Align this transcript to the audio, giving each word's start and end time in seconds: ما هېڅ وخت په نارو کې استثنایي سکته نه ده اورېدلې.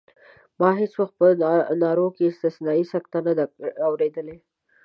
ما 0.59 0.69
هېڅ 0.81 0.93
وخت 1.01 1.15
په 1.19 1.27
نارو 1.83 2.05
کې 2.15 2.23
استثنایي 2.31 2.85
سکته 2.93 3.17
نه 3.27 3.33
ده 3.37 3.45
اورېدلې. 3.87 4.37